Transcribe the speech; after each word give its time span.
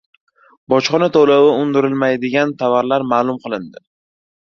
Bojxona 0.73 1.09
to‘lovi 1.17 1.51
undirilmaydigan 1.65 2.53
tovarlar 2.63 3.05
ma’lum 3.13 3.39
qilindi 3.45 3.83